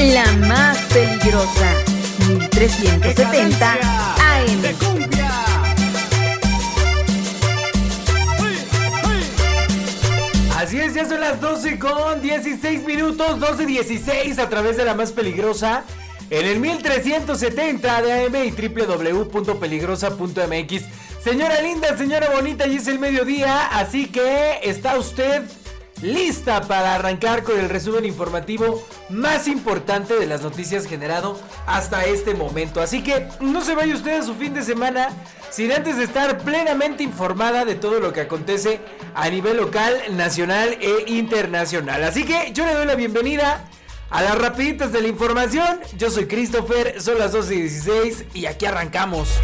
La 0.00 0.24
más 0.48 0.78
peligrosa, 0.84 1.74
1370 2.26 3.72
AM. 3.72 3.78
Así 10.56 10.80
es, 10.80 10.94
ya 10.94 11.06
son 11.06 11.20
las 11.20 11.38
12 11.38 11.78
con 11.78 12.22
16 12.22 12.86
minutos, 12.86 13.38
12.16 13.40 14.38
a 14.38 14.48
través 14.48 14.78
de 14.78 14.86
la 14.86 14.94
más 14.94 15.12
peligrosa. 15.12 15.84
En 16.30 16.46
el 16.46 16.60
1370 16.60 18.00
de 18.00 18.24
AM 18.24 18.36
y 18.36 18.52
www.peligrosa.mx. 18.52 20.82
Señora 21.22 21.60
linda, 21.60 21.94
señora 21.98 22.30
bonita, 22.30 22.66
y 22.66 22.76
es 22.76 22.88
el 22.88 22.98
mediodía, 22.98 23.66
así 23.66 24.06
que 24.06 24.60
está 24.62 24.98
usted 24.98 25.42
lista 26.02 26.62
para 26.62 26.94
arrancar 26.94 27.42
con 27.42 27.58
el 27.58 27.68
resumen 27.68 28.04
informativo 28.04 28.86
más 29.08 29.48
importante 29.48 30.14
de 30.14 30.26
las 30.26 30.42
noticias 30.42 30.86
generado 30.86 31.38
hasta 31.66 32.04
este 32.04 32.34
momento. 32.34 32.80
Así 32.80 33.02
que 33.02 33.28
no 33.40 33.60
se 33.62 33.74
vaya 33.74 33.94
usted 33.94 34.20
a 34.20 34.22
su 34.22 34.34
fin 34.34 34.54
de 34.54 34.62
semana 34.62 35.10
sin 35.50 35.72
antes 35.72 35.96
de 35.96 36.04
estar 36.04 36.38
plenamente 36.38 37.02
informada 37.02 37.64
de 37.64 37.74
todo 37.74 38.00
lo 38.00 38.12
que 38.12 38.20
acontece 38.20 38.80
a 39.14 39.28
nivel 39.28 39.56
local, 39.56 39.94
nacional 40.12 40.78
e 40.80 41.10
internacional. 41.10 42.04
Así 42.04 42.24
que 42.24 42.52
yo 42.52 42.64
le 42.64 42.74
doy 42.74 42.86
la 42.86 42.94
bienvenida 42.94 43.68
a 44.10 44.22
las 44.22 44.38
rapiditas 44.38 44.92
de 44.92 45.02
la 45.02 45.08
información. 45.08 45.80
Yo 45.96 46.10
soy 46.10 46.26
Christopher, 46.26 47.00
son 47.00 47.18
las 47.18 47.32
12 47.32 47.54
y 47.54 47.60
16 47.62 48.24
y 48.34 48.46
aquí 48.46 48.66
arrancamos. 48.66 49.40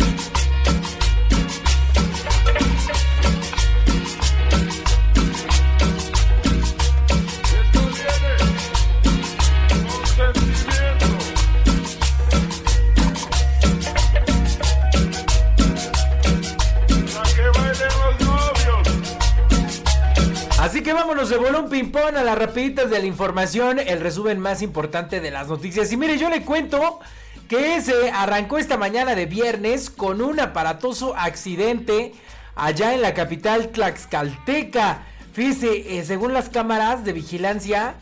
Vámonos 21.26 21.30
de 21.30 21.36
bolón 21.38 21.70
ping-pong 21.70 22.16
a 22.16 22.22
las 22.22 22.38
rapiditas 22.38 22.90
de 22.90 23.00
la 23.00 23.06
información, 23.06 23.78
el 23.78 24.00
resumen 24.00 24.38
más 24.38 24.62
importante 24.62 25.20
de 25.20 25.30
las 25.30 25.48
noticias. 25.48 25.90
Y 25.92 25.96
mire, 25.96 26.18
yo 26.18 26.30
le 26.30 26.42
cuento 26.42 27.00
que 27.48 27.80
se 27.80 28.10
arrancó 28.10 28.58
esta 28.58 28.76
mañana 28.76 29.14
de 29.14 29.26
viernes 29.26 29.90
con 29.90 30.20
un 30.22 30.38
aparatoso 30.38 31.16
accidente 31.16 32.12
allá 32.54 32.94
en 32.94 33.02
la 33.02 33.14
capital 33.14 33.68
Tlaxcalteca. 33.68 35.02
Fíjese, 35.32 35.98
eh, 35.98 36.04
según 36.04 36.32
las 36.32 36.48
cámaras 36.48 37.04
de 37.04 37.12
vigilancia, 37.12 37.94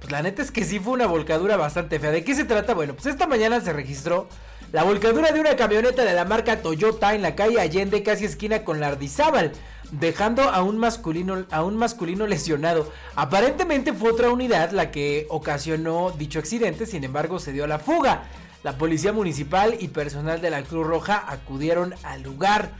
pues 0.00 0.10
la 0.10 0.22
neta 0.22 0.42
es 0.42 0.50
que 0.50 0.64
sí 0.64 0.80
fue 0.80 0.94
una 0.94 1.06
volcadura 1.06 1.56
bastante 1.56 2.00
fea. 2.00 2.10
¿De 2.10 2.24
qué 2.24 2.34
se 2.34 2.44
trata? 2.44 2.74
Bueno, 2.74 2.94
pues 2.94 3.06
esta 3.06 3.26
mañana 3.26 3.60
se 3.60 3.72
registró 3.72 4.28
la 4.72 4.84
volcadura 4.84 5.32
de 5.32 5.40
una 5.40 5.54
camioneta 5.54 6.04
de 6.04 6.14
la 6.14 6.24
marca 6.24 6.62
Toyota 6.62 7.14
en 7.14 7.22
la 7.22 7.34
calle 7.34 7.60
Allende, 7.60 8.02
casi 8.02 8.24
esquina 8.24 8.64
con 8.64 8.80
Lardizábal 8.80 9.52
dejando 9.92 10.42
a 10.42 10.62
un 10.62 10.78
masculino, 10.78 11.44
a 11.50 11.62
un 11.62 11.76
masculino 11.76 12.26
lesionado. 12.26 12.90
Aparentemente 13.14 13.92
fue 13.92 14.10
otra 14.10 14.30
unidad 14.30 14.70
la 14.70 14.90
que 14.90 15.26
ocasionó 15.28 16.10
dicho 16.12 16.38
accidente, 16.38 16.86
sin 16.86 17.04
embargo 17.04 17.38
se 17.38 17.52
dio 17.52 17.64
a 17.64 17.68
la 17.68 17.78
fuga. 17.78 18.24
La 18.62 18.78
policía 18.78 19.12
municipal 19.12 19.76
y 19.78 19.88
personal 19.88 20.40
de 20.40 20.50
la 20.50 20.62
Cruz 20.62 20.86
Roja 20.86 21.22
acudieron 21.28 21.94
al 22.02 22.22
lugar. 22.22 22.70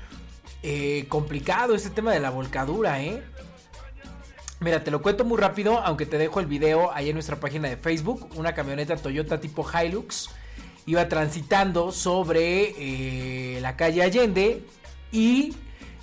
Eh, 0.62 1.06
complicado 1.08 1.74
este 1.74 1.90
tema 1.90 2.12
de 2.12 2.20
la 2.20 2.30
volcadura, 2.30 3.02
¿eh? 3.02 3.20
Mira, 4.60 4.84
te 4.84 4.92
lo 4.92 5.02
cuento 5.02 5.24
muy 5.24 5.36
rápido, 5.38 5.80
aunque 5.80 6.06
te 6.06 6.18
dejo 6.18 6.38
el 6.38 6.46
video 6.46 6.92
ahí 6.94 7.08
en 7.08 7.14
nuestra 7.14 7.40
página 7.40 7.68
de 7.68 7.76
Facebook. 7.76 8.28
Una 8.36 8.54
camioneta 8.54 8.96
Toyota 8.96 9.40
tipo 9.40 9.66
Hilux 9.68 10.30
iba 10.86 11.08
transitando 11.08 11.92
sobre 11.92 12.74
eh, 12.78 13.60
la 13.60 13.76
calle 13.76 14.02
Allende 14.02 14.64
y 15.10 15.54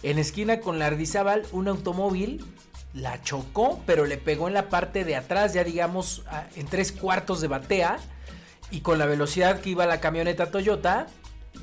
en 0.04 0.20
esquina 0.20 0.62
con 0.62 0.80
Lardizábal, 0.80 1.46
un 1.52 1.68
automóvil 1.68 2.46
la 2.94 3.22
chocó, 3.22 3.82
pero 3.86 4.06
le 4.06 4.18
pegó 4.18 4.48
en 4.48 4.54
la 4.54 4.70
parte 4.70 5.04
de 5.04 5.16
atrás, 5.16 5.54
ya 5.54 5.64
digamos 5.64 6.24
en 6.56 6.66
tres 6.68 6.92
cuartos 6.92 7.42
de 7.42 7.48
batea. 7.48 8.00
Y 8.72 8.82
con 8.82 9.00
la 9.00 9.06
velocidad 9.06 9.62
que 9.62 9.72
iba 9.72 9.86
la 9.88 10.00
camioneta 10.00 10.52
Toyota, 10.52 11.08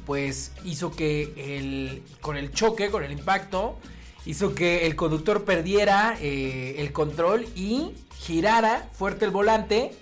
pues 0.05 0.53
hizo 0.65 0.91
que 0.91 2.03
con 2.21 2.37
el 2.37 2.53
choque, 2.53 2.91
con 2.91 3.05
el 3.05 3.13
impacto, 3.13 3.79
hizo 4.25 4.55
que 4.55 4.87
el 4.87 4.97
conductor 4.97 5.45
perdiera 5.45 6.17
eh, 6.21 6.77
el 6.79 6.93
control 6.93 7.47
y 7.55 7.93
girara 8.19 8.89
fuerte 8.93 9.25
el 9.25 9.31
volante. 9.31 9.93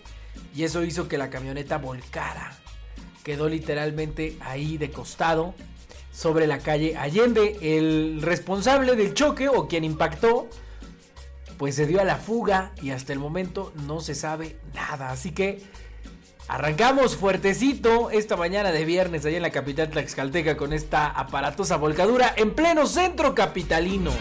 Y 0.54 0.64
eso 0.64 0.82
hizo 0.82 1.08
que 1.08 1.18
la 1.18 1.30
camioneta 1.30 1.78
volcara. 1.78 2.63
Quedó 3.24 3.48
literalmente 3.48 4.36
ahí 4.40 4.76
de 4.76 4.90
costado 4.90 5.54
sobre 6.12 6.46
la 6.46 6.58
calle 6.58 6.96
Allende. 6.96 7.58
El 7.62 8.20
responsable 8.22 8.94
del 8.96 9.14
choque 9.14 9.48
o 9.48 9.66
quien 9.66 9.82
impactó, 9.82 10.48
pues 11.56 11.74
se 11.74 11.86
dio 11.86 12.00
a 12.00 12.04
la 12.04 12.16
fuga 12.16 12.72
y 12.82 12.90
hasta 12.90 13.12
el 13.12 13.18
momento 13.18 13.72
no 13.86 14.00
se 14.00 14.14
sabe 14.14 14.56
nada. 14.74 15.10
Así 15.10 15.32
que 15.32 15.62
arrancamos 16.48 17.16
fuertecito 17.16 18.10
esta 18.10 18.36
mañana 18.36 18.72
de 18.72 18.84
viernes 18.84 19.24
allá 19.24 19.38
en 19.38 19.42
la 19.42 19.50
capital 19.50 19.88
Tlaxcalteca 19.88 20.56
con 20.58 20.74
esta 20.74 21.06
aparatosa 21.06 21.78
volcadura 21.78 22.34
en 22.36 22.54
pleno 22.54 22.86
centro 22.86 23.34
capitalino. 23.34 24.12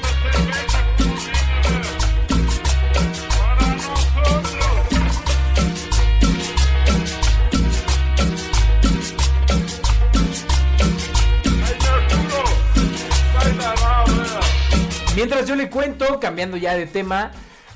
Cuento, 15.73 16.19
cambiando 16.19 16.55
ya 16.55 16.75
de 16.75 16.85
tema, 16.85 17.31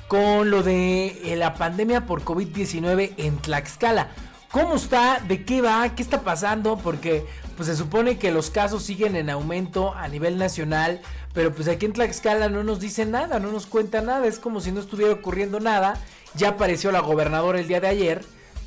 con 0.06 0.50
lo 0.50 0.62
de 0.62 1.32
eh, 1.32 1.36
la 1.36 1.54
pandemia 1.54 2.06
por 2.06 2.22
COVID-19 2.22 3.14
en 3.16 3.38
Tlaxcala. 3.38 4.08
¿Cómo 4.52 4.76
está? 4.76 5.20
¿De 5.26 5.44
qué 5.44 5.60
va? 5.60 5.94
¿Qué 5.96 6.02
está 6.02 6.22
pasando? 6.22 6.78
Porque 6.78 7.26
pues 7.56 7.68
se 7.68 7.76
supone 7.76 8.16
que 8.16 8.30
los 8.30 8.50
casos 8.50 8.84
siguen 8.84 9.16
en 9.16 9.28
aumento 9.28 9.92
a 9.94 10.06
nivel 10.06 10.38
nacional, 10.38 11.00
pero 11.34 11.52
pues 11.52 11.66
aquí 11.66 11.86
en 11.86 11.92
Tlaxcala 11.92 12.48
no 12.48 12.62
nos 12.62 12.78
dice 12.78 13.04
nada, 13.04 13.40
no 13.40 13.50
nos 13.50 13.66
cuenta 13.66 14.00
nada, 14.00 14.26
es 14.28 14.38
como 14.38 14.60
si 14.60 14.70
no 14.70 14.78
estuviera 14.78 15.12
ocurriendo 15.12 15.58
nada. 15.58 16.00
Ya 16.34 16.50
apareció 16.50 16.92
la 16.92 17.00
gobernadora 17.00 17.58
el 17.58 17.66
día 17.66 17.80
de 17.80 17.88
ayer, 17.88 18.24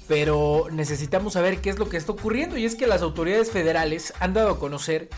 pero 0.09 0.67
necesitamos 0.71 1.33
saber 1.33 1.61
qué 1.61 1.69
es 1.69 1.79
lo 1.79 1.87
que 1.87 1.95
está 1.95 2.11
ocurriendo 2.11 2.57
y 2.57 2.65
es 2.65 2.75
que 2.75 2.85
las 2.85 3.01
autoridades 3.01 3.49
federales 3.49 4.13
han 4.19 4.33
dado 4.33 4.51
a 4.51 4.59
conocer 4.59 5.09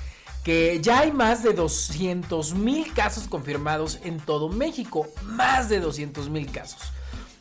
que 0.43 0.81
ya 0.81 0.99
hay 0.99 1.11
más 1.11 1.41
de 1.43 1.53
200 1.53 2.53
mil 2.53 2.93
casos 2.93 3.27
confirmados 3.27 3.99
en 4.03 4.19
todo 4.19 4.49
México, 4.49 5.07
más 5.23 5.69
de 5.69 5.79
200 5.79 6.29
mil 6.29 6.51
casos. 6.51 6.81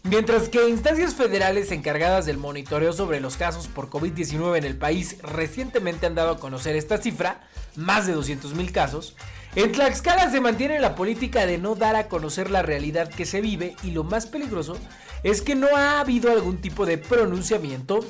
Mientras 0.05 0.49
que 0.49 0.69
instancias 0.69 1.15
federales 1.15 1.71
encargadas 1.71 2.27
del 2.27 2.37
monitoreo 2.37 2.93
sobre 2.93 3.21
los 3.21 3.37
casos 3.37 3.69
por 3.69 3.89
COVID-19 3.89 4.59
en 4.59 4.65
el 4.65 4.77
país 4.77 5.17
recientemente 5.23 6.07
han 6.07 6.17
dado 6.17 6.33
a 6.33 6.41
conocer 6.41 6.75
esta 6.75 6.99
cifra, 6.99 7.41
más 7.77 8.07
de 8.07 8.13
200 8.13 8.55
mil 8.55 8.73
casos, 8.73 9.15
en 9.55 9.71
Tlaxcala 9.71 10.31
se 10.31 10.41
mantiene 10.41 10.81
la 10.81 10.95
política 10.95 11.47
de 11.47 11.59
no 11.59 11.75
dar 11.75 11.95
a 11.95 12.09
conocer 12.09 12.51
la 12.51 12.63
realidad 12.63 13.09
que 13.09 13.27
se 13.27 13.41
vive 13.41 13.77
y 13.84 13.91
lo 13.91 14.03
más 14.03 14.27
peligroso 14.27 14.77
es 15.23 15.41
que 15.41 15.55
no 15.55 15.69
ha 15.77 16.01
habido 16.01 16.33
algún 16.33 16.61
tipo 16.61 16.84
de 16.84 16.99
pronunciamiento 16.99 18.01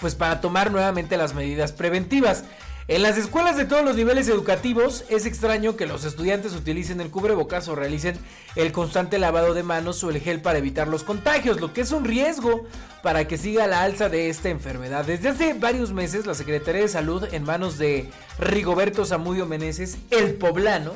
pues 0.00 0.14
para 0.14 0.40
tomar 0.40 0.70
nuevamente 0.70 1.16
las 1.16 1.34
medidas 1.34 1.72
preventivas. 1.72 2.44
En 2.90 3.02
las 3.02 3.16
escuelas 3.16 3.56
de 3.56 3.66
todos 3.66 3.84
los 3.84 3.94
niveles 3.94 4.26
educativos 4.26 5.04
es 5.08 5.24
extraño 5.24 5.76
que 5.76 5.86
los 5.86 6.04
estudiantes 6.04 6.54
utilicen 6.54 7.00
el 7.00 7.08
cubrebocas 7.08 7.68
o 7.68 7.76
realicen 7.76 8.18
el 8.56 8.72
constante 8.72 9.20
lavado 9.20 9.54
de 9.54 9.62
manos 9.62 10.02
o 10.02 10.10
el 10.10 10.18
gel 10.18 10.42
para 10.42 10.58
evitar 10.58 10.88
los 10.88 11.04
contagios, 11.04 11.60
lo 11.60 11.72
que 11.72 11.82
es 11.82 11.92
un 11.92 12.04
riesgo 12.04 12.64
para 13.04 13.28
que 13.28 13.38
siga 13.38 13.68
la 13.68 13.84
alza 13.84 14.08
de 14.08 14.28
esta 14.28 14.48
enfermedad. 14.48 15.04
Desde 15.04 15.28
hace 15.28 15.54
varios 15.54 15.92
meses 15.92 16.26
la 16.26 16.34
Secretaría 16.34 16.82
de 16.82 16.88
Salud 16.88 17.28
en 17.30 17.44
manos 17.44 17.78
de 17.78 18.10
Rigoberto 18.40 19.04
Zamudio 19.04 19.46
Meneses, 19.46 19.96
el 20.10 20.34
poblano, 20.34 20.94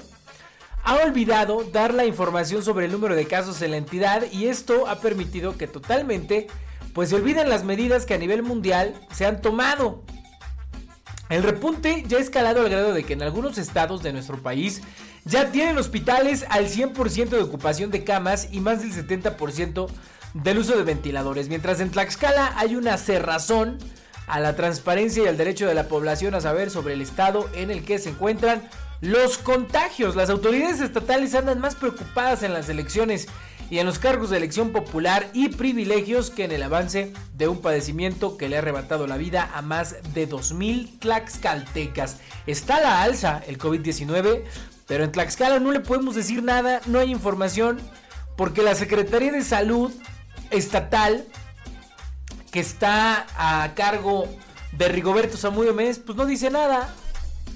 ha 0.83 0.97
olvidado 0.97 1.63
dar 1.63 1.95
la 1.95 2.07
información 2.07 2.65
sobre 2.65 2.87
el 2.87 2.93
número 2.93 3.15
de 3.15 3.29
casos 3.29 3.63
en 3.63 3.71
la 3.71 3.77
entidad 3.77 4.25
y 4.33 4.49
esto 4.49 4.89
ha 4.89 4.99
permitido 4.99 5.57
que 5.57 5.69
totalmente 5.69 6.49
pues 6.93 7.11
se 7.11 7.15
olviden 7.15 7.49
las 7.49 7.63
medidas 7.63 8.05
que 8.05 8.15
a 8.15 8.19
nivel 8.19 8.43
mundial 8.43 8.95
se 9.13 9.27
han 9.27 9.41
tomado 9.41 10.03
el 11.29 11.43
repunte 11.43 12.05
ya 12.07 12.19
ha 12.19 12.21
escalado 12.21 12.61
al 12.61 12.69
grado 12.69 12.93
de 12.93 13.05
que 13.05 13.15
en 13.15 13.23
algunos 13.23 13.59
estados 13.59 14.03
de 14.03 14.13
nuestro 14.13 14.43
país 14.43 14.83
ya 15.25 15.51
tienen 15.51 15.79
hospitales 15.79 16.45
al 16.51 16.67
100% 16.67 17.29
de 17.29 17.43
ocupación 17.43 17.91
de 17.91 18.05
camas 18.05 18.49
y 18.53 18.61
más 18.61 18.81
del 18.81 18.93
70% 18.93 19.89
del 20.35 20.59
uso 20.59 20.77
de 20.77 20.83
ventiladores, 20.83 21.49
mientras 21.49 21.81
en 21.81 21.91
Tlaxcala 21.91 22.53
hay 22.57 22.77
una 22.77 22.99
cerrazón 22.99 23.79
a 24.27 24.41
la 24.41 24.57
transparencia 24.57 25.23
y 25.23 25.27
al 25.27 25.37
derecho 25.37 25.67
de 25.67 25.75
la 25.75 25.89
población 25.89 26.35
a 26.35 26.41
saber 26.41 26.71
sobre 26.71 26.95
el 26.95 27.01
estado 27.01 27.49
en 27.55 27.71
el 27.71 27.85
que 27.85 27.99
se 27.99 28.11
encuentran 28.11 28.69
los 29.05 29.37
contagios. 29.37 30.17
Las 30.17 30.31
autoridades 30.31 30.81
estatales 30.81 31.35
andan 31.35 31.61
más 31.61 31.75
preocupadas 31.75 32.43
en 32.43 32.55
las 32.55 32.71
elecciones 32.71 33.29
y 33.69 33.79
en 33.79 33.87
los 33.87 33.99
cargos 33.99 34.31
de 34.31 34.39
elección 34.39 34.71
popular 34.71 35.29
y 35.35 35.51
privilegios 35.51 36.31
que 36.31 36.45
en 36.45 36.53
el 36.53 36.63
avance 36.63 37.13
de 37.35 37.47
un 37.47 37.61
padecimiento 37.61 38.39
que 38.39 38.49
le 38.49 38.57
ha 38.57 38.61
arrebatado 38.61 39.07
la 39.07 39.19
vida 39.19 39.51
a 39.55 39.61
más 39.61 39.97
de 40.15 40.27
2.000 40.27 41.01
tlaxcaltecas. 41.01 42.17
Está 42.47 42.77
a 42.77 42.81
la 42.81 43.03
alza 43.03 43.43
el 43.47 43.59
COVID-19, 43.59 44.43
pero 44.87 45.05
en 45.05 45.13
Tlaxcala 45.13 45.59
no 45.61 45.71
le 45.71 45.81
podemos 45.81 46.15
decir 46.15 46.43
nada, 46.43 46.81
no 46.87 46.99
hay 46.99 47.11
información, 47.11 47.81
porque 48.39 48.63
la 48.63 48.75
Secretaría 48.75 49.33
de 49.33 49.43
Salud 49.43 49.93
Estatal, 50.51 51.27
que 52.51 52.61
está 52.61 53.27
a 53.37 53.75
cargo 53.75 54.29
de 54.73 54.89
Rigoberto 54.89 55.37
Samudio 55.37 55.75
Méndez, 55.75 55.99
pues 55.99 56.17
no 56.17 56.27
dice 56.27 56.51
nada, 56.51 56.95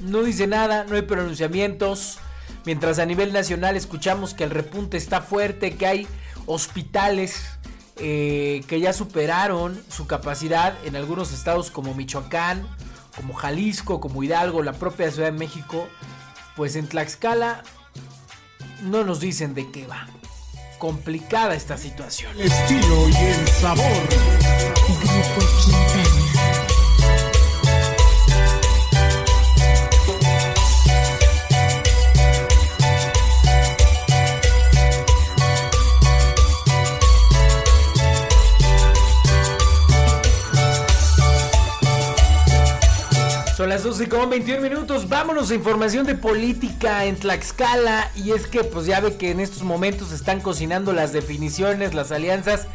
no 0.00 0.22
dice 0.22 0.46
nada, 0.46 0.84
no 0.84 0.96
hay 0.96 1.02
pronunciamientos. 1.02 2.18
Mientras 2.64 2.98
a 2.98 3.06
nivel 3.06 3.32
nacional 3.32 3.76
escuchamos 3.76 4.34
que 4.34 4.44
el 4.44 4.50
repunte 4.50 4.96
está 4.96 5.22
fuerte, 5.22 5.76
que 5.76 5.86
hay 5.86 6.08
hospitales 6.46 7.58
eh, 7.96 8.62
que 8.68 8.80
ya 8.80 8.92
superaron 8.92 9.80
su 9.88 10.06
capacidad 10.06 10.74
en 10.84 10.96
algunos 10.96 11.32
estados 11.32 11.70
como 11.70 11.94
Michoacán, 11.94 12.66
como 13.16 13.34
Jalisco, 13.34 14.00
como 14.00 14.22
Hidalgo, 14.22 14.62
la 14.62 14.72
propia 14.72 15.10
Ciudad 15.10 15.32
de 15.32 15.38
México, 15.38 15.88
pues 16.56 16.76
en 16.76 16.86
Tlaxcala 16.86 17.62
no 18.82 19.04
nos 19.04 19.20
dicen 19.20 19.54
de 19.54 19.70
qué 19.70 19.86
va. 19.86 20.06
Complicada 20.78 21.54
esta 21.54 21.76
situación. 21.76 22.32
El 22.38 22.46
estilo 22.46 23.08
y 23.08 23.16
el 23.16 23.48
sabor. 23.48 24.08
Grupo 24.86 25.46
Quintana. 25.64 26.27
Son 43.68 43.74
las 43.74 43.82
12 43.84 44.08
con 44.08 44.30
21 44.30 44.62
minutos. 44.62 45.10
Vámonos 45.10 45.50
a 45.50 45.54
información 45.54 46.06
de 46.06 46.14
política 46.14 47.04
en 47.04 47.16
Tlaxcala. 47.16 48.10
Y 48.16 48.30
es 48.32 48.46
que, 48.46 48.64
pues 48.64 48.86
ya 48.86 48.98
ve 49.00 49.18
que 49.18 49.30
en 49.30 49.40
estos 49.40 49.62
momentos 49.62 50.10
están 50.10 50.40
cocinando 50.40 50.94
las 50.94 51.12
definiciones, 51.12 51.92
las 51.92 52.10
alianzas 52.10 52.66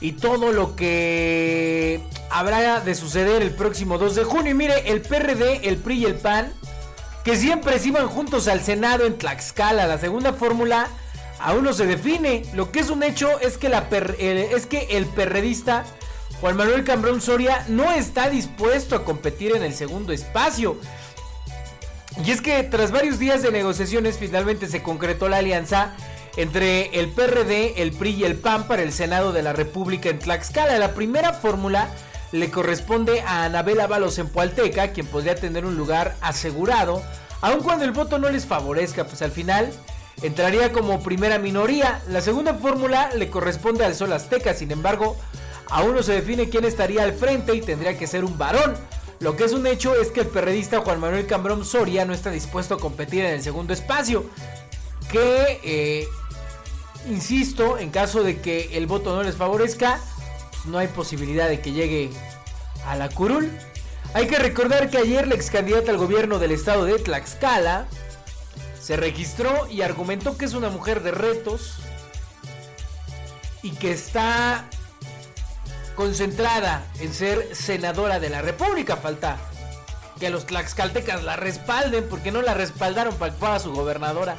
y 0.00 0.14
todo 0.14 0.50
lo 0.50 0.74
que 0.74 2.00
habrá 2.28 2.80
de 2.80 2.96
suceder 2.96 3.40
el 3.40 3.52
próximo 3.52 3.98
2 3.98 4.16
de 4.16 4.24
junio. 4.24 4.50
Y 4.50 4.54
mire, 4.54 4.90
el 4.90 5.00
PRD, 5.02 5.68
el 5.68 5.76
PRI 5.76 5.98
y 5.98 6.04
el 6.06 6.16
PAN, 6.16 6.52
que 7.22 7.36
siempre 7.36 7.78
se 7.78 7.86
iban 7.86 8.08
juntos 8.08 8.48
al 8.48 8.62
Senado 8.62 9.06
en 9.06 9.18
Tlaxcala. 9.18 9.86
La 9.86 9.98
segunda 9.98 10.32
fórmula 10.32 10.88
aún 11.38 11.62
no 11.62 11.72
se 11.72 11.86
define. 11.86 12.42
Lo 12.52 12.72
que 12.72 12.80
es 12.80 12.90
un 12.90 13.04
hecho 13.04 13.28
es 13.38 13.58
que, 13.58 13.68
la 13.68 13.86
el- 14.18 14.38
es 14.38 14.66
que 14.66 14.88
el 14.90 15.06
perredista 15.06 15.84
Juan 16.42 16.56
Manuel 16.56 16.82
Cambrón 16.82 17.20
Soria 17.20 17.64
no 17.68 17.92
está 17.92 18.28
dispuesto 18.28 18.96
a 18.96 19.04
competir 19.04 19.54
en 19.54 19.62
el 19.62 19.72
segundo 19.74 20.12
espacio. 20.12 20.76
Y 22.26 22.32
es 22.32 22.40
que 22.40 22.64
tras 22.64 22.90
varios 22.90 23.20
días 23.20 23.42
de 23.42 23.52
negociaciones 23.52 24.18
finalmente 24.18 24.66
se 24.66 24.82
concretó 24.82 25.28
la 25.28 25.36
alianza 25.36 25.94
entre 26.36 26.98
el 26.98 27.10
PRD, 27.10 27.80
el 27.80 27.92
PRI 27.92 28.10
y 28.10 28.24
el 28.24 28.34
PAN 28.34 28.66
para 28.66 28.82
el 28.82 28.92
Senado 28.92 29.32
de 29.32 29.44
la 29.44 29.52
República 29.52 30.08
en 30.08 30.18
Tlaxcala. 30.18 30.76
La 30.78 30.94
primera 30.94 31.32
fórmula 31.32 31.88
le 32.32 32.50
corresponde 32.50 33.20
a 33.20 33.44
Anabel 33.44 33.78
Ábalos 33.78 34.18
en 34.18 34.26
Pualteca, 34.26 34.90
quien 34.90 35.06
podría 35.06 35.36
tener 35.36 35.64
un 35.64 35.76
lugar 35.76 36.16
asegurado, 36.20 37.04
aun 37.40 37.60
cuando 37.60 37.84
el 37.84 37.92
voto 37.92 38.18
no 38.18 38.28
les 38.28 38.46
favorezca, 38.46 39.04
pues 39.04 39.22
al 39.22 39.30
final 39.30 39.72
entraría 40.22 40.72
como 40.72 41.04
primera 41.04 41.38
minoría. 41.38 42.02
La 42.08 42.20
segunda 42.20 42.54
fórmula 42.54 43.10
le 43.14 43.30
corresponde 43.30 43.84
al 43.84 43.94
Sol 43.94 44.12
Azteca, 44.12 44.54
sin 44.54 44.72
embargo, 44.72 45.16
aún 45.72 45.94
no 45.94 46.02
se 46.02 46.12
define 46.12 46.50
quién 46.50 46.64
estaría 46.66 47.02
al 47.02 47.14
frente 47.14 47.54
y 47.54 47.62
tendría 47.62 47.96
que 47.96 48.06
ser 48.06 48.24
un 48.24 48.36
varón. 48.36 48.74
Lo 49.20 49.36
que 49.36 49.44
es 49.44 49.52
un 49.52 49.66
hecho 49.66 49.94
es 49.94 50.10
que 50.10 50.20
el 50.20 50.26
perredista 50.26 50.80
Juan 50.80 51.00
Manuel 51.00 51.26
Cambrón 51.26 51.64
Soria 51.64 52.04
no 52.04 52.12
está 52.12 52.30
dispuesto 52.30 52.74
a 52.74 52.78
competir 52.78 53.24
en 53.24 53.34
el 53.34 53.42
segundo 53.42 53.72
espacio. 53.72 54.26
Que, 55.10 55.60
eh, 55.64 56.08
insisto, 57.08 57.78
en 57.78 57.90
caso 57.90 58.22
de 58.22 58.40
que 58.40 58.76
el 58.76 58.86
voto 58.86 59.16
no 59.16 59.22
les 59.22 59.36
favorezca, 59.36 59.98
no 60.66 60.76
hay 60.76 60.88
posibilidad 60.88 61.48
de 61.48 61.60
que 61.60 61.72
llegue 61.72 62.10
a 62.86 62.94
la 62.94 63.08
curul. 63.08 63.50
Hay 64.12 64.26
que 64.26 64.38
recordar 64.38 64.90
que 64.90 64.98
ayer 64.98 65.26
la 65.26 65.36
ex 65.36 65.50
candidata 65.50 65.90
al 65.90 65.96
gobierno 65.96 66.38
del 66.38 66.50
estado 66.52 66.84
de 66.84 66.98
Tlaxcala 66.98 67.86
se 68.78 68.96
registró 68.96 69.68
y 69.70 69.80
argumentó 69.80 70.36
que 70.36 70.44
es 70.44 70.52
una 70.52 70.68
mujer 70.68 71.02
de 71.02 71.12
retos 71.12 71.76
y 73.62 73.70
que 73.70 73.92
está 73.92 74.68
concentrada 75.94 76.84
en 77.00 77.12
ser 77.12 77.54
senadora 77.54 78.20
de 78.20 78.30
la 78.30 78.42
República. 78.42 78.96
Falta 78.96 79.38
que 80.18 80.30
los 80.30 80.46
tlaxcaltecas 80.46 81.22
la 81.24 81.36
respalden 81.36 82.08
porque 82.08 82.30
no 82.30 82.42
la 82.42 82.54
respaldaron 82.54 83.14
para 83.16 83.32
fuera 83.32 83.58
su 83.58 83.72
gobernadora. 83.72 84.36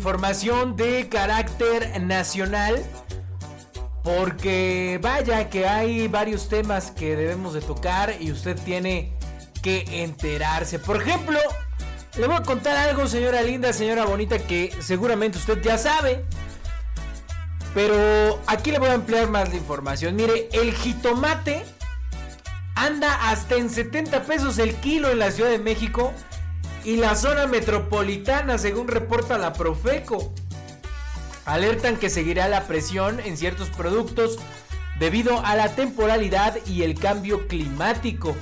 Información 0.00 0.76
de 0.76 1.10
carácter 1.10 2.00
nacional. 2.00 2.82
Porque 4.02 4.98
vaya 5.02 5.50
que 5.50 5.68
hay 5.68 6.08
varios 6.08 6.48
temas 6.48 6.90
que 6.90 7.16
debemos 7.16 7.52
de 7.52 7.60
tocar 7.60 8.14
y 8.18 8.32
usted 8.32 8.58
tiene 8.64 9.12
que 9.60 10.02
enterarse. 10.02 10.78
Por 10.78 11.02
ejemplo, 11.02 11.38
le 12.18 12.26
voy 12.26 12.36
a 12.36 12.42
contar 12.42 12.78
algo, 12.78 13.06
señora 13.08 13.42
linda, 13.42 13.74
señora 13.74 14.06
bonita, 14.06 14.38
que 14.38 14.72
seguramente 14.80 15.36
usted 15.36 15.60
ya 15.60 15.76
sabe. 15.76 16.24
Pero 17.74 18.40
aquí 18.46 18.70
le 18.70 18.78
voy 18.78 18.88
a 18.88 18.94
ampliar 18.94 19.28
más 19.28 19.50
la 19.50 19.56
información. 19.56 20.16
Mire, 20.16 20.48
el 20.52 20.72
jitomate 20.72 21.62
anda 22.74 23.28
hasta 23.30 23.56
en 23.56 23.68
70 23.68 24.22
pesos 24.22 24.58
el 24.58 24.76
kilo 24.76 25.10
en 25.10 25.18
la 25.18 25.30
Ciudad 25.30 25.50
de 25.50 25.58
México 25.58 26.14
y 26.84 26.96
la 26.96 27.14
zona 27.14 27.46
metropolitana, 27.46 28.58
según 28.58 28.88
reporta 28.88 29.38
la 29.38 29.52
Profeco. 29.52 30.32
Alertan 31.44 31.96
que 31.96 32.10
seguirá 32.10 32.48
la 32.48 32.66
presión 32.66 33.20
en 33.20 33.36
ciertos 33.36 33.68
productos 33.70 34.38
debido 34.98 35.44
a 35.44 35.54
la 35.56 35.74
temporalidad 35.74 36.58
y 36.66 36.82
el 36.82 36.98
cambio 36.98 37.46
climático. 37.48 38.34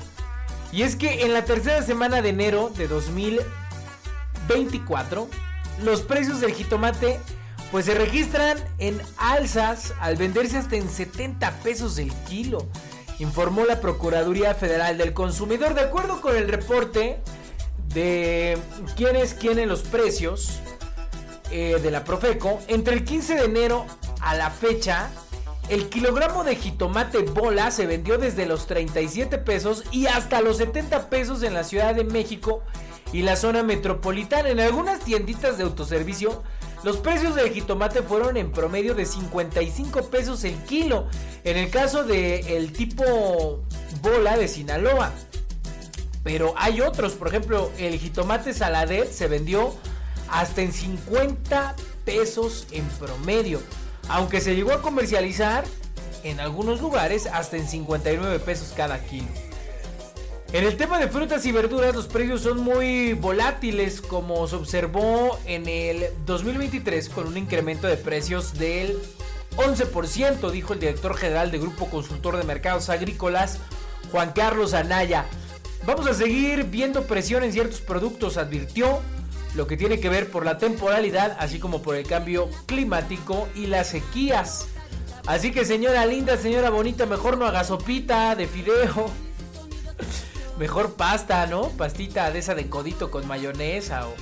Y 0.71 0.83
es 0.83 0.95
que 0.95 1.23
en 1.23 1.33
la 1.33 1.43
tercera 1.45 1.81
semana 1.81 2.21
de 2.21 2.29
enero 2.29 2.71
de 2.75 2.87
2024, 2.87 5.27
los 5.83 6.01
precios 6.01 6.41
del 6.41 6.53
jitomate 6.53 7.19
pues 7.71 7.85
se 7.85 7.93
registran 7.93 8.57
en 8.79 8.99
alzas 9.17 9.93
al 9.99 10.15
venderse 10.15 10.57
hasta 10.57 10.75
en 10.75 10.89
70 10.89 11.51
pesos 11.63 11.99
el 11.99 12.11
kilo, 12.27 12.67
informó 13.19 13.63
la 13.65 13.79
Procuraduría 13.79 14.55
Federal 14.55 14.97
del 14.97 15.13
Consumidor. 15.13 15.75
De 15.75 15.81
acuerdo 15.81 16.19
con 16.19 16.35
el 16.35 16.47
reporte 16.47 17.19
de 17.93 18.57
quién 18.95 19.15
es 19.15 19.33
quién 19.33 19.59
en 19.59 19.69
los 19.69 19.81
precios 19.81 20.59
eh, 21.51 21.79
de 21.81 21.91
la 21.91 22.03
Profeco, 22.03 22.59
entre 22.67 22.93
el 22.93 23.03
15 23.03 23.35
de 23.35 23.45
enero 23.45 23.85
a 24.21 24.35
la 24.35 24.51
fecha, 24.51 25.09
el 25.69 25.89
kilogramo 25.89 26.43
de 26.43 26.55
jitomate 26.55 27.19
bola 27.19 27.71
se 27.71 27.85
vendió 27.85 28.17
desde 28.17 28.45
los 28.45 28.65
37 28.65 29.37
pesos 29.37 29.83
y 29.91 30.07
hasta 30.07 30.41
los 30.41 30.57
70 30.57 31.09
pesos 31.09 31.43
en 31.43 31.53
la 31.53 31.63
Ciudad 31.63 31.93
de 31.93 32.03
México 32.03 32.63
y 33.13 33.21
la 33.21 33.35
zona 33.35 33.63
metropolitana. 33.63 34.49
En 34.49 34.59
algunas 34.59 34.99
tienditas 35.01 35.57
de 35.57 35.63
autoservicio, 35.63 36.43
los 36.83 36.97
precios 36.97 37.35
del 37.35 37.51
jitomate 37.51 38.01
fueron 38.01 38.37
en 38.37 38.51
promedio 38.51 38.95
de 38.95 39.05
55 39.05 40.09
pesos 40.09 40.43
el 40.43 40.55
kilo. 40.63 41.07
En 41.43 41.57
el 41.57 41.69
caso 41.69 42.03
del 42.03 42.47
el 42.47 42.73
tipo 42.73 43.63
bola 44.01 44.37
de 44.37 44.47
Sinaloa. 44.47 45.11
Pero 46.31 46.53
hay 46.57 46.79
otros, 46.79 47.13
por 47.13 47.29
ejemplo, 47.29 47.71
el 47.79 47.97
jitomate 47.97 48.53
saladet 48.53 49.11
se 49.11 49.27
vendió 49.27 49.73
hasta 50.29 50.61
en 50.61 50.71
50 50.71 51.75
pesos 52.05 52.67
en 52.69 52.85
promedio, 52.87 53.59
aunque 54.09 54.39
se 54.39 54.55
llegó 54.55 54.71
a 54.71 54.79
comercializar 54.83 55.63
en 56.23 56.39
algunos 56.39 56.81
lugares 56.81 57.25
hasta 57.25 57.57
en 57.57 57.67
59 57.67 58.37
pesos 58.41 58.73
cada 58.77 59.03
kilo. 59.03 59.25
En 60.53 60.65
el 60.65 60.77
tema 60.77 60.99
de 60.99 61.07
frutas 61.07 61.47
y 61.47 61.51
verduras 61.51 61.95
los 61.95 62.05
precios 62.05 62.41
son 62.41 62.59
muy 62.59 63.13
volátiles 63.13 63.99
como 63.99 64.47
se 64.47 64.57
observó 64.57 65.39
en 65.47 65.67
el 65.67 66.09
2023 66.27 67.09
con 67.09 67.25
un 67.25 67.37
incremento 67.37 67.87
de 67.87 67.97
precios 67.97 68.53
del 68.53 68.99
11%, 69.57 70.51
dijo 70.51 70.73
el 70.73 70.79
director 70.79 71.17
general 71.17 71.49
de 71.49 71.57
Grupo 71.57 71.89
Consultor 71.89 72.37
de 72.37 72.43
Mercados 72.43 72.91
Agrícolas, 72.91 73.57
Juan 74.11 74.31
Carlos 74.31 74.75
Anaya. 74.75 75.25
Vamos 75.89 76.05
a 76.05 76.13
seguir 76.13 76.65
viendo 76.65 77.05
presión 77.07 77.43
en 77.43 77.51
ciertos 77.51 77.81
productos, 77.81 78.37
advirtió, 78.37 78.99
lo 79.55 79.65
que 79.65 79.75
tiene 79.75 79.99
que 79.99 80.07
ver 80.07 80.29
por 80.29 80.45
la 80.45 80.59
temporalidad, 80.59 81.35
así 81.39 81.57
como 81.57 81.81
por 81.81 81.95
el 81.95 82.05
cambio 82.05 82.47
climático 82.67 83.47
y 83.55 83.65
las 83.65 83.87
sequías. 83.87 84.67
Así 85.25 85.49
que 85.51 85.65
señora 85.65 86.05
linda, 86.05 86.37
señora 86.37 86.69
bonita, 86.69 87.07
mejor 87.07 87.39
no 87.39 87.47
haga 87.47 87.63
sopita 87.63 88.35
de 88.35 88.45
fideo. 88.45 89.09
Mejor 90.59 90.93
pasta, 90.93 91.47
¿no? 91.47 91.69
Pastita 91.69 92.29
de 92.29 92.37
esa 92.37 92.53
de 92.53 92.69
codito 92.69 93.09
con 93.09 93.27
mayonesa 93.27 94.07
o, 94.07 94.13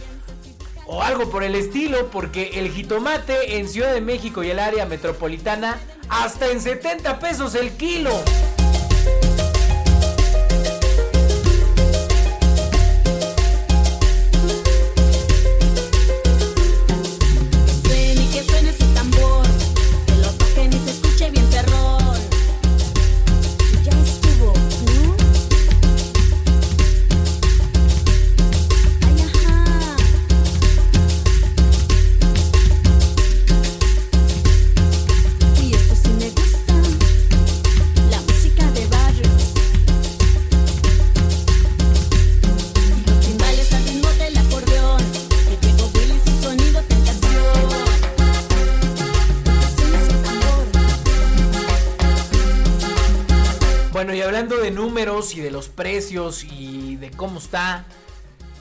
o 0.86 1.04
algo 1.04 1.30
por 1.30 1.44
el 1.44 1.54
estilo, 1.54 2.10
porque 2.12 2.52
el 2.62 2.72
jitomate 2.72 3.58
en 3.58 3.68
Ciudad 3.68 3.94
de 3.94 4.00
México 4.00 4.42
y 4.42 4.52
el 4.52 4.60
área 4.60 4.86
metropolitana 4.86 5.82
hasta 6.08 6.50
en 6.50 6.62
70 6.62 7.20
pesos 7.20 7.56
el 7.56 7.72
kilo. 7.72 8.12
Y 54.98 55.42
de 55.42 55.52
los 55.52 55.70
precios 55.70 56.44
y 56.44 56.96
de 56.96 57.12
cómo 57.12 57.38
está 57.38 57.86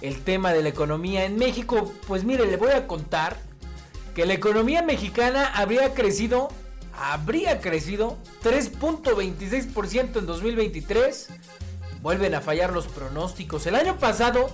el 0.02 0.22
tema 0.22 0.52
de 0.52 0.62
la 0.62 0.68
economía 0.68 1.24
en 1.24 1.38
México, 1.38 1.94
pues 2.06 2.24
mire, 2.24 2.44
le 2.44 2.58
voy 2.58 2.72
a 2.72 2.86
contar 2.86 3.38
que 4.14 4.26
la 4.26 4.34
economía 4.34 4.82
mexicana 4.82 5.46
habría 5.46 5.94
crecido, 5.94 6.50
habría 6.92 7.62
crecido 7.62 8.18
3.26% 8.44 10.18
en 10.18 10.26
2023. 10.26 11.28
Vuelven 12.02 12.34
a 12.34 12.42
fallar 12.42 12.70
los 12.70 12.86
pronósticos. 12.86 13.66
El 13.66 13.74
año 13.74 13.96
pasado, 13.98 14.50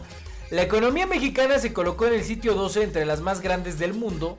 la 0.50 0.62
economía 0.62 1.08
mexicana 1.08 1.58
se 1.58 1.72
colocó 1.72 2.06
en 2.06 2.14
el 2.14 2.22
sitio 2.22 2.54
12 2.54 2.84
entre 2.84 3.06
las 3.06 3.20
más 3.22 3.40
grandes 3.40 3.80
del 3.80 3.92
mundo 3.92 4.38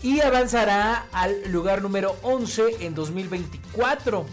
y 0.00 0.20
avanzará 0.20 1.08
al 1.10 1.50
lugar 1.50 1.82
número 1.82 2.14
11 2.22 2.86
en 2.86 2.94
2024. 2.94 4.26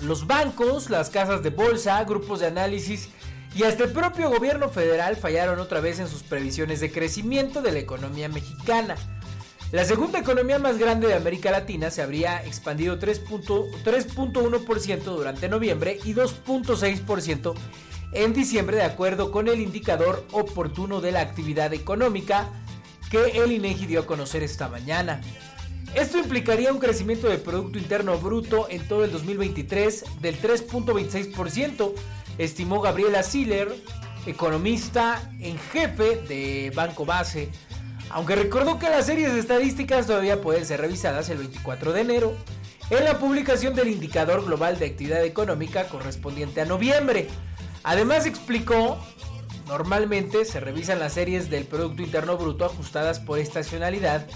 Los 0.00 0.26
bancos, 0.26 0.90
las 0.90 1.10
casas 1.10 1.42
de 1.42 1.50
bolsa, 1.50 2.02
grupos 2.04 2.40
de 2.40 2.46
análisis 2.46 3.08
y 3.56 3.64
hasta 3.64 3.84
el 3.84 3.92
propio 3.92 4.30
gobierno 4.30 4.68
federal 4.68 5.16
fallaron 5.16 5.58
otra 5.58 5.80
vez 5.80 5.98
en 5.98 6.08
sus 6.08 6.22
previsiones 6.22 6.80
de 6.80 6.92
crecimiento 6.92 7.62
de 7.62 7.72
la 7.72 7.80
economía 7.80 8.28
mexicana. 8.28 8.96
La 9.72 9.84
segunda 9.84 10.20
economía 10.20 10.58
más 10.58 10.78
grande 10.78 11.08
de 11.08 11.14
América 11.14 11.50
Latina 11.50 11.90
se 11.90 12.00
habría 12.00 12.42
expandido 12.44 12.98
3.1% 12.98 15.02
durante 15.02 15.48
noviembre 15.48 15.98
y 16.04 16.14
2.6% 16.14 17.54
en 18.12 18.32
diciembre 18.32 18.78
de 18.78 18.84
acuerdo 18.84 19.30
con 19.30 19.48
el 19.48 19.60
indicador 19.60 20.24
oportuno 20.32 21.02
de 21.02 21.12
la 21.12 21.20
actividad 21.20 21.74
económica 21.74 22.48
que 23.10 23.42
el 23.42 23.52
INEGI 23.52 23.86
dio 23.86 24.00
a 24.00 24.06
conocer 24.06 24.42
esta 24.42 24.68
mañana. 24.68 25.20
Esto 25.94 26.18
implicaría 26.18 26.72
un 26.72 26.78
crecimiento 26.78 27.28
del 27.28 27.40
Producto 27.40 27.78
Interno 27.78 28.18
Bruto 28.18 28.66
en 28.70 28.86
todo 28.86 29.04
el 29.04 29.10
2023 29.10 30.04
del 30.20 30.40
3.26%, 30.40 31.92
estimó 32.36 32.80
Gabriela 32.80 33.22
Siller, 33.22 33.74
economista 34.26 35.32
en 35.40 35.58
jefe 35.58 36.16
de 36.28 36.70
Banco 36.74 37.04
Base, 37.04 37.48
aunque 38.10 38.36
recordó 38.36 38.78
que 38.78 38.88
las 38.88 39.06
series 39.06 39.32
estadísticas 39.32 40.06
todavía 40.06 40.40
pueden 40.40 40.66
ser 40.66 40.80
revisadas 40.80 41.30
el 41.30 41.38
24 41.38 41.92
de 41.92 42.00
enero 42.00 42.34
en 42.90 43.04
la 43.04 43.18
publicación 43.18 43.74
del 43.74 43.88
indicador 43.88 44.44
global 44.44 44.78
de 44.78 44.86
actividad 44.86 45.24
económica 45.24 45.88
correspondiente 45.88 46.60
a 46.60 46.64
noviembre. 46.64 47.28
Además 47.82 48.26
explicó, 48.26 48.98
normalmente 49.66 50.44
se 50.44 50.60
revisan 50.60 50.98
las 50.98 51.14
series 51.14 51.50
del 51.50 51.64
Producto 51.64 52.02
Interno 52.02 52.36
Bruto 52.36 52.64
ajustadas 52.64 53.20
por 53.20 53.38
estacionalidad 53.38 54.26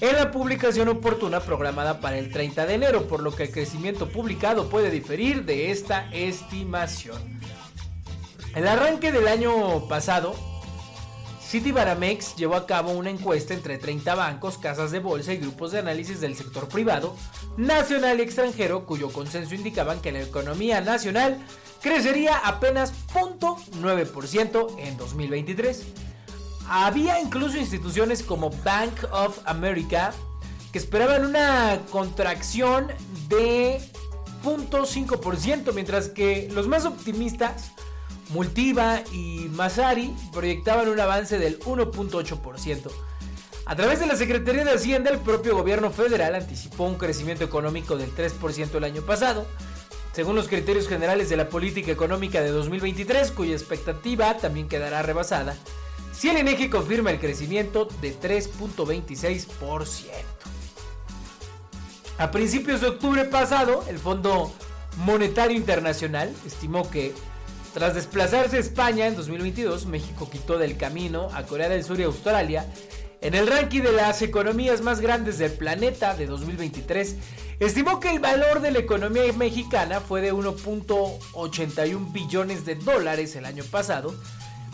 en 0.00 0.16
la 0.16 0.30
publicación 0.30 0.88
oportuna 0.88 1.40
programada 1.40 2.00
para 2.00 2.18
el 2.18 2.30
30 2.30 2.66
de 2.66 2.74
enero, 2.74 3.08
por 3.08 3.22
lo 3.22 3.34
que 3.34 3.44
el 3.44 3.50
crecimiento 3.50 4.08
publicado 4.08 4.68
puede 4.68 4.90
diferir 4.90 5.44
de 5.44 5.70
esta 5.70 6.08
estimación. 6.12 7.40
El 8.54 8.66
arranque 8.66 9.12
del 9.12 9.28
año 9.28 9.86
pasado, 9.88 10.34
Citibanamex 11.46 12.36
llevó 12.36 12.56
a 12.56 12.66
cabo 12.66 12.90
una 12.90 13.10
encuesta 13.10 13.54
entre 13.54 13.78
30 13.78 14.14
bancos, 14.14 14.58
casas 14.58 14.90
de 14.90 14.98
bolsa 14.98 15.32
y 15.32 15.38
grupos 15.38 15.72
de 15.72 15.78
análisis 15.78 16.20
del 16.20 16.36
sector 16.36 16.68
privado, 16.68 17.16
nacional 17.56 18.18
y 18.18 18.22
extranjero, 18.22 18.84
cuyo 18.84 19.10
consenso 19.10 19.54
indicaban 19.54 20.00
que 20.00 20.12
la 20.12 20.22
economía 20.22 20.80
nacional 20.80 21.38
crecería 21.80 22.36
apenas 22.38 22.92
0.9% 23.12 24.74
en 24.78 24.96
2023. 24.96 25.86
Había 26.68 27.20
incluso 27.20 27.56
instituciones 27.56 28.22
como 28.22 28.50
Bank 28.64 29.04
of 29.12 29.38
America 29.44 30.12
que 30.72 30.78
esperaban 30.78 31.24
una 31.24 31.80
contracción 31.90 32.88
de 33.28 33.80
0.5%, 34.42 35.72
mientras 35.72 36.08
que 36.08 36.48
los 36.52 36.66
más 36.66 36.84
optimistas, 36.84 37.72
Multiva 38.30 39.02
y 39.12 39.48
Masari, 39.52 40.12
proyectaban 40.32 40.88
un 40.88 40.98
avance 40.98 41.38
del 41.38 41.60
1.8%. 41.60 42.90
A 43.64 43.76
través 43.76 44.00
de 44.00 44.06
la 44.06 44.16
Secretaría 44.16 44.64
de 44.64 44.72
Hacienda, 44.72 45.10
el 45.10 45.18
propio 45.18 45.56
gobierno 45.56 45.90
federal 45.90 46.34
anticipó 46.34 46.84
un 46.84 46.96
crecimiento 46.96 47.44
económico 47.44 47.96
del 47.96 48.14
3% 48.14 48.74
el 48.74 48.84
año 48.84 49.02
pasado, 49.02 49.46
según 50.12 50.34
los 50.34 50.48
criterios 50.48 50.88
generales 50.88 51.28
de 51.28 51.36
la 51.36 51.48
política 51.48 51.92
económica 51.92 52.40
de 52.40 52.50
2023, 52.50 53.30
cuya 53.30 53.52
expectativa 53.52 54.36
también 54.38 54.68
quedará 54.68 55.02
rebasada 55.02 55.56
si 56.16 56.28
el 56.28 56.38
INEGI 56.38 56.70
confirma 56.70 57.10
el 57.10 57.18
crecimiento 57.18 57.88
de 58.00 58.18
3.26%. 58.18 59.46
A 62.18 62.30
principios 62.30 62.80
de 62.80 62.88
octubre 62.88 63.24
pasado, 63.24 63.84
el 63.88 63.98
Fondo 63.98 64.52
Monetario 64.98 65.56
Internacional 65.56 66.32
estimó 66.46 66.88
que 66.90 67.12
tras 67.74 67.94
desplazarse 67.94 68.56
a 68.56 68.60
España 68.60 69.06
en 69.06 69.16
2022, 69.16 69.84
México 69.84 70.30
quitó 70.30 70.56
del 70.56 70.78
camino 70.78 71.28
a 71.34 71.42
Corea 71.42 71.68
del 71.68 71.84
Sur 71.84 72.00
y 72.00 72.04
Australia 72.04 72.66
en 73.20 73.34
el 73.34 73.46
ranking 73.46 73.82
de 73.82 73.92
las 73.92 74.22
economías 74.22 74.80
más 74.80 75.00
grandes 75.00 75.36
del 75.36 75.52
planeta 75.52 76.14
de 76.14 76.24
2023. 76.24 77.16
Estimó 77.60 78.00
que 78.00 78.10
el 78.10 78.20
valor 78.20 78.62
de 78.62 78.70
la 78.70 78.78
economía 78.78 79.30
mexicana 79.34 80.00
fue 80.00 80.22
de 80.22 80.32
1.81 80.32 82.12
billones 82.12 82.64
de 82.64 82.76
dólares 82.76 83.36
el 83.36 83.44
año 83.44 83.64
pasado, 83.64 84.14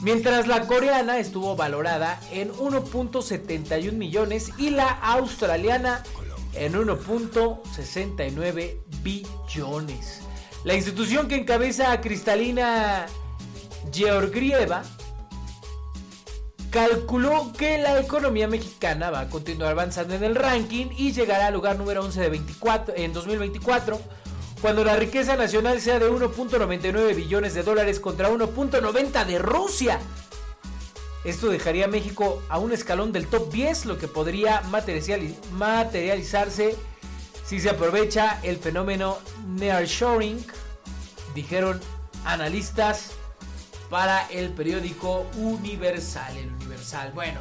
mientras 0.03 0.47
la 0.47 0.67
coreana 0.67 1.19
estuvo 1.19 1.57
valorada 1.57 2.21
en 2.31 2.53
1.71 2.53 3.93
millones 3.93 4.53
y 4.59 4.69
la 4.71 4.89
australiana 4.89 6.03
en 6.55 6.75
1.69 6.75 8.79
billones. 9.03 10.21
La 10.65 10.75
institución 10.75 11.29
que 11.29 11.37
encabeza 11.37 11.93
a 11.93 12.01
Cristalina 12.01 13.07
Georgieva 13.93 14.83
calculó 16.71 17.53
que 17.53 17.77
la 17.79 18.01
economía 18.01 18.49
mexicana 18.49 19.11
va 19.11 19.21
a 19.21 19.29
continuar 19.29 19.73
avanzando 19.73 20.15
en 20.15 20.25
el 20.25 20.35
ranking 20.35 20.87
y 20.97 21.13
llegará 21.13 21.49
al 21.49 21.55
lugar 21.55 21.77
número 21.79 22.03
11 22.03 22.21
de 22.21 22.31
24 22.31 22.95
en 22.97 23.13
2024 23.13 24.01
cuando 24.63 24.83
la 24.85 24.97
riqueza 24.97 25.37
nacional 25.37 25.81
sea 25.81 25.99
de 25.99 26.09
1.99 26.09 27.17
billones 27.17 27.53
de 27.53 27.65
dólares 27.65 27.99
contra 27.99 28.31
1.90 28.31 29.27
de 29.27 29.41
Rusia. 29.41 29.99
Esto 31.25 31.51
dejaría 31.51 31.87
a 31.87 31.89
México 31.89 32.41
a 32.49 32.59
un 32.59 32.73
escalón 32.73 33.13
del 33.13 33.27
top 33.27 33.53
10, 33.53 33.87
lo 33.87 33.99
que 33.99 34.09
podría 34.09 34.63
materializarse 34.71 36.77
si 37.45 37.61
se 37.61 37.71
aprovecha 37.71 38.41
el 38.43 38.57
fenómeno 38.57 39.19
nearshoring, 39.47 40.45
dijeron 41.35 41.81
analistas 42.25 43.13
para 43.91 44.27
el 44.29 44.51
periódico 44.51 45.27
Universal, 45.37 46.37
el 46.37 46.53
Universal. 46.53 47.13
Bueno, 47.15 47.41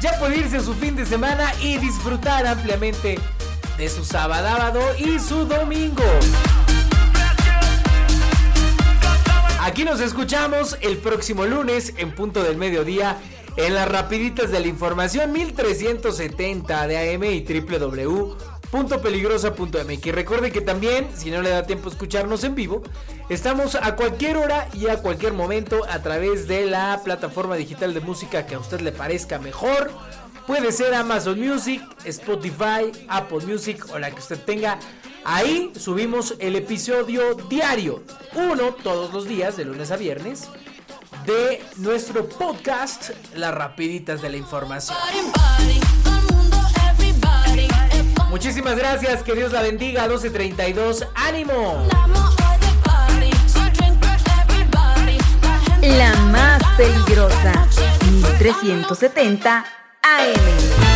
Ya 0.00 0.18
puede 0.18 0.38
irse 0.38 0.60
su 0.60 0.74
fin 0.74 0.94
de 0.94 1.06
semana 1.06 1.52
y 1.60 1.78
disfrutar 1.78 2.46
ampliamente 2.46 3.18
de 3.78 3.88
su 3.88 4.04
sábado 4.04 4.80
y 4.98 5.18
su 5.18 5.46
domingo. 5.46 6.04
Aquí 9.60 9.84
nos 9.84 10.00
escuchamos 10.00 10.76
el 10.80 10.98
próximo 10.98 11.44
lunes 11.44 11.94
en 11.96 12.14
punto 12.14 12.42
del 12.42 12.56
mediodía 12.56 13.18
en 13.56 13.74
las 13.74 13.88
rapiditas 13.88 14.50
de 14.50 14.60
la 14.60 14.68
información 14.68 15.32
1370 15.32 16.86
de 16.86 17.14
AM 17.14 17.24
y 17.24 17.40
www.peligrosa.mx. 18.84 20.12
Recuerde 20.12 20.52
que 20.52 20.60
también, 20.60 21.08
si 21.14 21.30
no 21.30 21.42
le 21.42 21.50
da 21.50 21.66
tiempo 21.66 21.88
escucharnos 21.88 22.44
en 22.44 22.54
vivo, 22.54 22.82
estamos 23.28 23.74
a 23.74 23.96
cualquier 23.96 24.36
hora 24.36 24.68
y 24.74 24.88
a 24.88 24.98
cualquier 24.98 25.32
momento 25.32 25.82
a 25.88 26.02
través 26.02 26.46
de 26.46 26.66
la 26.66 27.00
plataforma 27.02 27.56
digital 27.56 27.94
de 27.94 28.00
música 28.00 28.46
que 28.46 28.54
a 28.54 28.58
usted 28.58 28.80
le 28.80 28.92
parezca 28.92 29.38
mejor. 29.38 29.90
Puede 30.46 30.70
ser 30.70 30.94
Amazon 30.94 31.40
Music, 31.40 31.82
Spotify, 32.04 32.92
Apple 33.08 33.40
Music 33.46 33.84
o 33.92 33.98
la 33.98 34.10
que 34.10 34.20
usted 34.20 34.38
tenga. 34.38 34.78
Ahí 35.24 35.72
subimos 35.76 36.34
el 36.38 36.54
episodio 36.54 37.34
diario, 37.34 38.04
uno 38.34 38.74
todos 38.74 39.12
los 39.12 39.26
días, 39.26 39.56
de 39.56 39.64
lunes 39.64 39.90
a 39.90 39.96
viernes 39.96 40.48
de 41.24 41.60
nuestro 41.78 42.28
podcast, 42.28 43.10
Las 43.34 43.52
Rapiditas 43.52 44.22
de 44.22 44.30
la 44.30 44.36
Información. 44.36 44.96
Muchísimas 48.36 48.76
gracias, 48.76 49.22
que 49.22 49.34
Dios 49.34 49.50
la 49.50 49.62
bendiga, 49.62 50.06
12.32, 50.06 51.08
ánimo. 51.14 51.88
La 55.80 56.14
más 56.30 56.62
peligrosa, 56.76 57.66
1370 58.28 59.64
AM. 60.02 60.95